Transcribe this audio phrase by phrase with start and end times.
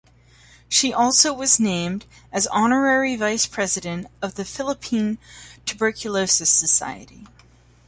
[0.67, 5.19] She also was named as honorary vice-president of the Philippine
[5.67, 7.27] Tuberculosis Society.